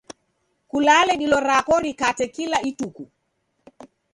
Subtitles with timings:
[0.71, 3.03] Kulale dilo rako rikate kula ituku.